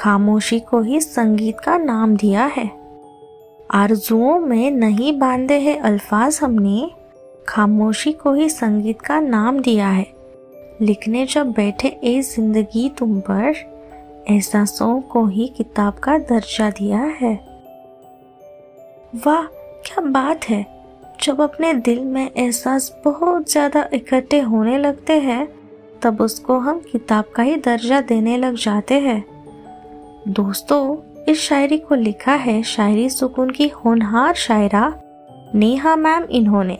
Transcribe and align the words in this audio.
खामोशी 0.00 0.60
को 0.60 0.80
ही 0.80 1.00
संगीत 1.00 1.60
का 1.60 1.78
नाम 1.78 2.16
दिया 2.16 2.44
है। 2.46 2.70
आरजुओं 3.70 4.38
में 4.40 4.70
नहीं 4.70 5.18
बांधे 5.18 5.58
हैं 5.58 5.80
अल्फाज 5.80 6.38
हमने, 6.42 6.90
खामोशी 7.48 8.12
को 8.12 8.32
ही 8.32 8.48
संगीत 8.48 9.00
का 9.00 9.20
नाम 9.20 9.60
दिया 9.60 9.88
है। 9.88 10.06
लिखने 10.80 11.26
जब 11.26 11.50
बैठे 11.50 11.88
ए 11.88 12.22
ज़िंदगी 12.22 12.88
तुम 12.88 13.20
पर 13.20 13.54
एहसासों 14.28 15.00
को 15.00 15.26
ही 15.26 15.46
किताब 15.48 15.94
का 15.94 16.18
दर्जा 16.18 16.70
दिया 16.70 16.98
है। 16.98 17.34
वाह, 19.26 19.42
क्या 19.86 20.00
बात 20.00 20.44
है! 20.44 20.66
जब 21.22 21.40
अपने 21.40 21.74
दिल 21.74 22.04
में 22.04 22.30
एहसास 22.36 23.00
बहुत 23.04 23.50
ज़्यादा 23.50 23.88
इकट्ठे 23.92 24.40
होने 24.40 24.78
लगते 24.78 25.12
हैं, 25.12 25.48
तब 26.02 26.20
उसको 26.20 26.58
हम 26.58 26.82
किताब 26.92 27.24
का 27.36 27.42
ही 27.42 27.56
दर्जा 27.56 28.00
देने 28.00 28.36
लग 28.36 28.54
जाते 28.54 28.94
हैं। 28.94 29.39
दोस्तों, 30.28 30.96
इस 31.28 31.40
शायरी 31.40 31.78
को 31.78 31.94
लिखा 31.94 32.32
है 32.32 32.62
शायरी 32.62 33.10
सुकून 33.10 33.50
की 33.50 33.68
होनहार 33.68 34.34
शायरा 34.34 34.94
नेहा 35.54 35.96
मैम 35.96 36.24
इन्होंने। 36.24 36.78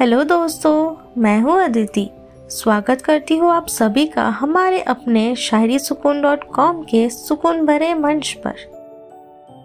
हेलो 0.00 0.24
दोस्तों, 0.24 0.96
मैं 1.18 1.40
हूँ 1.40 1.60
अदिति। 1.62 2.10
स्वागत 2.48 3.00
करती 3.00 3.36
हूँ 3.36 3.50
आप 3.50 3.68
सभी 3.68 4.06
का 4.06 4.28
हमारे 4.28 4.80
अपने 4.80 5.34
शायरी 5.36 5.78
सुकून 5.78 6.22
डॉट 6.22 6.44
कॉम 6.44 6.82
के 6.82 7.08
सुकून 7.08 7.66
भरे 7.66 7.94
मंच 7.94 8.38
पर। 8.46 8.54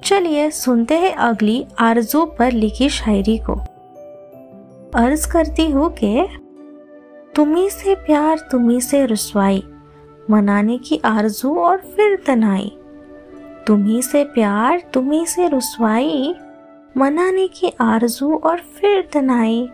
चलिए 0.04 0.50
सुनते 0.50 0.98
हैं 0.98 1.16
अगली 1.16 1.66
आरज़ू 1.80 2.26
पर 2.26 2.52
लिखी 2.52 2.90
शायरी 2.90 3.38
को। 3.38 3.54
अर्ज़ 4.96 5.32
करती 5.32 5.72
हूँ 5.72 5.94
कि, 5.94 6.28
तुम्ही 7.36 7.70
से 7.70 7.96
प्यार, 7.96 8.38
तुम्ही 8.52 8.82
से 8.82 9.06
रसवाई 9.06 9.64
मनाने 10.30 10.78
की 10.78 11.02
आरज़ू 11.06 11.56
और 11.60 11.78
फिर 11.78 12.24
तनाई। 12.26 12.78
तुम्ही 13.68 14.02
से 14.02 14.24
प्यार, 14.24 14.84
तुम्ही 14.94 15.26
से 15.26 15.48
रसवाई, 15.48 16.36
मनाने 16.98 17.48
की 17.48 17.74
आरज़ू 17.82 18.36
और 18.36 18.58
फिर 18.60 19.10
तनाई। 19.14 19.70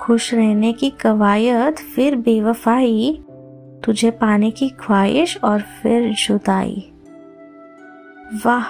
खुश 0.00 0.34
रहने 0.34 0.72
की 0.72 0.90
कवायद, 0.90 1.74
फिर 1.74 2.16
बेवफाई, 2.16 3.24
तुझे 3.84 4.10
पाने 4.10 4.50
की 4.50 4.68
ख्वाहिश 4.68 5.38
और 5.44 5.60
फिर 5.60 6.10
जुदाई। 6.12 6.92
वाह, 8.46 8.64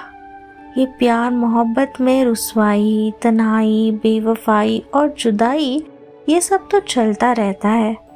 ये 0.80 0.86
प्यार, 0.86 1.30
मोहब्बत 1.30 1.92
में 2.00 2.24
रसवाई, 2.24 3.12
तनाई, 3.22 4.00
बेवफाई 4.02 4.82
और 4.94 5.14
जुदाई, 5.18 5.86
ये 6.28 6.40
सब 6.40 6.68
तो 6.70 6.80
चलता 6.80 7.32
रहता 7.32 7.68
है। 7.68 8.09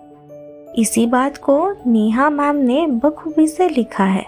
इसी 0.74 1.06
बात 1.06 1.36
को 1.36 1.56
नेहा 1.86 2.28
मैम 2.30 2.56
ने 2.56 2.86
बखूबी 2.86 3.46
से 3.46 3.68
लिखा 3.68 4.04
है। 4.04 4.24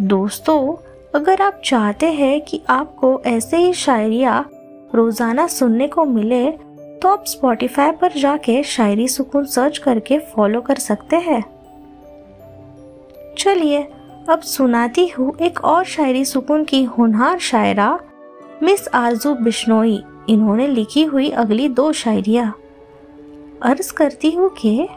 दोस्तों, 0.00 0.74
अगर 1.14 1.42
आप 1.42 1.60
चाहते 1.64 2.10
हैं 2.12 2.40
कि 2.40 2.60
आपको 2.70 3.20
ऐसे 3.26 3.56
ही 3.56 3.72
शायरिया 3.72 4.44
रोज़ाना 4.94 5.46
सुनने 5.46 5.86
को 5.88 6.04
मिले 6.04 6.50
तो 6.50 7.08
आप 7.08 7.24
स्पॉटिफाई 7.26 7.92
पर 7.92 8.12
जाके 8.12 8.62
शायरी 8.62 9.06
सुकून 9.08 9.44
सर्च 9.46 9.78
करके 9.78 10.18
फॉलो 10.34 10.60
कर 10.60 10.78
सकते 10.78 11.16
हैं। 11.16 11.42
चलिए, 13.38 13.82
अब 14.28 14.40
सुनाती 14.40 15.06
हूँ 15.08 15.32
एक 15.40 15.60
और 15.64 15.84
शायरी 15.84 16.24
सुकून 16.24 16.64
की 16.64 16.82
होनहार 16.84 17.38
शायरा, 17.40 17.98
मिस 18.62 18.88
आरज़ू 18.88 19.34
बिश्नोई। 19.34 20.02
इन्होंने 20.28 20.66
लिखी 20.68 21.04
हुई 21.04 21.30
अगली 21.30 21.68
दो 21.68 21.90
शायरिया। 21.92 22.52
अर्ज़ 23.62 23.92
करती 23.92 24.30
हूँ 24.30 24.48
कि 24.50 24.88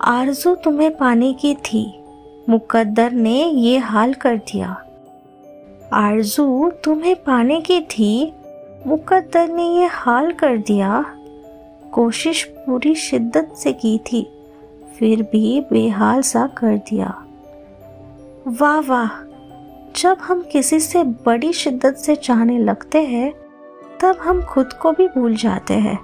आरज़ू 0.00 0.54
तुम्हें 0.54 0.96
पाने 0.96 1.32
की 1.32 1.54
थी। 1.54 2.04
मुकद्दर 2.48 3.12
ने 3.12 3.44
ये 3.44 3.78
हाल 3.78 4.14
कर 4.14 4.36
दिया। 4.36 4.84
आरज़ू, 5.92 6.70
तुम्हें 6.84 7.16
पाने 7.16 7.60
की 7.60 7.80
थी? 7.80 8.32
मुकद्दर 8.86 9.48
ने 9.48 9.68
ये 9.68 9.86
हाल 9.86 10.32
कर 10.32 10.56
दिया। 10.56 11.04
कोशिश 11.92 12.44
पूरी 12.44 12.94
शिद्दत 12.94 13.54
से 13.58 13.72
की 13.72 13.98
थी, 13.98 14.44
फिर 14.98 15.22
भी 15.22 15.64
बेहाल 15.72 16.22
सा 16.22 16.46
कर 16.46 16.76
दिया। 16.76 17.24
वाह 18.46 18.80
वाह! 18.80 19.08
जब 19.96 20.16
हम 20.20 20.42
किसी 20.52 20.80
से 20.80 21.04
बड़ी 21.04 21.52
शिद्दत 21.52 21.94
से 21.94 22.16
चाहने 22.16 22.58
लगते 22.58 23.02
हैं, 23.02 23.32
तब 24.00 24.16
हम 24.20 24.42
खुद 24.42 24.72
को 24.72 24.92
भी 24.92 25.08
भूल 25.08 25.34
जाते 25.34 25.74
हैं। 25.74 25.98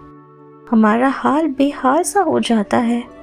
हमारा 0.71 1.09
हाल 1.09 1.47
बेहाल 1.47 2.03
सा 2.03 2.21
हो 2.21 2.41
जाता 2.41 2.77
है। 2.77 3.20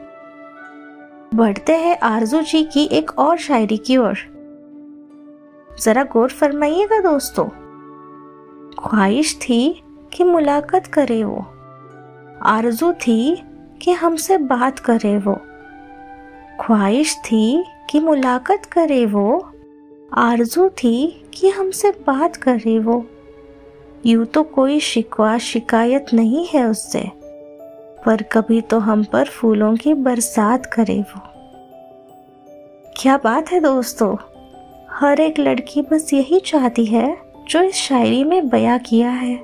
बढ़ते 1.36 1.76
हैं 1.76 2.00
आरज़ू 2.00 2.42
जी 2.42 2.64
की 2.64 2.84
एक 2.86 3.20
और 3.20 3.38
शायरी 3.38 3.78
की 3.78 3.98
ओर। 3.98 4.18
जरा 5.82 6.04
गौर 6.04 6.30
फरमाइएगा 6.30 7.00
दोस्तों। 7.00 7.46
ख्वाहिश 8.70 9.36
थी 9.36 9.84
कि 10.14 10.24
मुलाकात 10.24 10.88
करे 10.88 11.24
वो। 11.24 11.46
आरज़ू 12.44 12.94
थी 12.94 13.44
कि 13.82 13.92
हमसे 13.92 14.38
बात 14.38 14.80
करे 14.80 15.18
वो। 15.18 15.38
ख्वाहिश 16.62 17.16
थी 17.16 17.66
कि 17.90 18.00
मुलाकात 18.00 18.66
करे 18.66 19.06
वो। 19.06 19.52
आरज़ू 20.14 20.70
थी 20.70 21.26
कि 21.34 21.50
हमसे 21.50 21.92
बात 21.92 22.36
करे 22.36 22.80
वो। 22.80 23.06
यूँ 24.06 24.26
तो 24.26 24.44
कोई 24.44 24.80
शिकवा 24.80 25.38
शिकायत 25.38 26.06
नहीं 26.14 26.48
है 26.48 26.70
उससे। 26.70 27.16
पर 28.07 28.22
कभी 28.22 28.62
तो 28.62 28.79
हम 28.79 29.03
पर 29.03 29.25
फूलों 29.25 29.75
की 29.75 29.94
बरसात 29.94 30.66
करे 30.66 31.00
वो। 31.00 31.22
क्या 32.97 33.18
बात 33.18 33.51
है 33.51 33.59
दोस्तों? 33.59 34.16
हर 34.91 35.19
एक 35.19 35.40
लड़की 35.40 35.81
बस 35.81 36.13
यही 36.13 36.40
चाहती 36.40 36.85
है, 36.85 37.17
जो 37.50 37.62
इस 37.62 37.75
शायरी 37.75 38.23
में 38.23 38.50
बया 38.50 38.78
किया 38.78 39.09
है। 39.09 39.35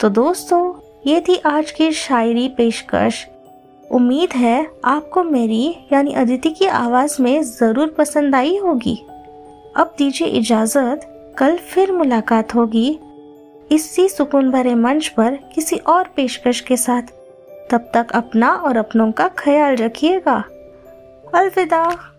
तो 0.00 0.08
दोस्तों, 0.08 0.74
ये 1.06 1.20
थी 1.20 1.36
आज 1.46 1.70
की 1.70 1.92
शायरी 1.92 2.48
पेशकश। 2.48 3.26
उम्मीद 3.90 4.32
है 4.32 4.66
आपको 4.84 5.22
मेरी, 5.22 5.76
यानी 5.92 6.12
अदिति 6.12 6.50
की 6.50 6.66
आवाज़ 6.66 7.22
में 7.22 7.42
ज़रूर 7.42 7.94
पसंद 7.98 8.34
आई 8.34 8.56
होगी। 8.56 8.96
अब 9.76 9.94
दीजिए 9.98 10.28
इजाज़त, 10.28 11.34
कल 11.38 11.56
फिर 11.56 11.92
मुलाकात 11.92 12.54
होगी। 12.54 12.98
इसी 13.70 14.08
सुकून 14.08 14.50
भरे 14.50 14.74
मंच 14.74 15.08
पर 15.08 15.38
किसी 15.54 15.76
और 15.76 16.08
पेशकश 16.16 16.60
के 16.60 16.76
साथ। 16.76 17.02
तब 17.70 17.90
तक 17.94 18.06
अपना 18.10 18.52
और 18.52 18.76
अपनों 18.76 19.12
का 19.12 19.28
ख्याल 19.28 19.76
रखिएगा। 19.76 20.44
अलविदा। 21.34 22.10